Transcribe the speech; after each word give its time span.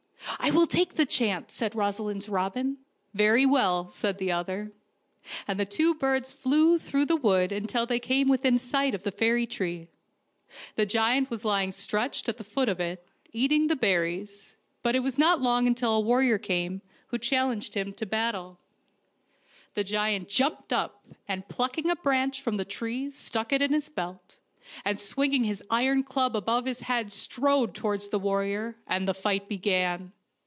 "I 0.43 0.49
will 0.49 0.65
take 0.65 0.95
the 0.95 1.05
chance," 1.05 1.53
said 1.53 1.75
Rosaleen's 1.75 2.27
robin." 2.27 2.79
Very 3.13 3.45
well," 3.45 3.91
said 3.91 4.17
the 4.17 4.31
other. 4.31 4.71
And 5.47 5.59
the 5.59 5.67
two 5.67 5.93
birds 5.93 6.33
flew 6.33 6.79
through 6.79 7.05
the 7.05 7.15
wood 7.15 7.51
until 7.51 7.85
they 7.85 7.99
came 7.99 8.27
within 8.27 8.57
sight 8.57 8.95
of 8.95 9.03
the 9.03 9.11
fairy 9.11 9.45
tree. 9.45 9.87
The 10.77 10.87
giant 10.87 11.29
was 11.29 11.45
lying 11.45 11.71
stretched 11.71 12.27
at 12.27 12.37
the 12.37 12.43
foot 12.43 12.69
of 12.69 12.79
it, 12.79 13.07
eating 13.31 13.67
the 13.67 13.75
ber 13.75 14.01
ries; 14.01 14.55
but 14.81 14.95
it 14.95 15.01
was 15.01 15.19
not 15.19 15.39
long 15.41 15.67
until 15.67 15.93
a 15.93 15.99
warrior 16.01 16.39
came, 16.39 16.81
who 17.09 17.19
challenged 17.19 17.75
him 17.75 17.93
to 17.93 18.05
battle. 18.07 18.57
The 19.75 19.83
giant 19.83 20.27
THE 20.29 20.33
FAIRY 20.33 20.49
TREE 20.49 20.57
OP 20.57 20.67
DOOROS 20.67 20.69
117 20.69 20.69
jumped 20.73 20.73
up, 20.73 21.05
and 21.27 21.49
plucking 21.49 21.89
a 21.91 21.95
branch 22.01 22.41
from 22.41 22.57
the 22.57 22.65
tree 22.65 23.11
stuck 23.11 23.53
it 23.53 23.61
in 23.61 23.73
his 23.73 23.89
belt, 23.89 24.39
and 24.83 24.99
swinging 24.99 25.43
his 25.43 25.61
iron 25.69 26.01
club 26.03 26.35
above 26.35 26.65
his 26.65 26.79
head 26.79 27.11
strode 27.11 27.75
towards 27.75 28.09
the 28.09 28.17
warrior, 28.19 28.75
and 28.87 29.07
the 29.07 29.13
fight 29.13 29.47
began. 29.47 30.11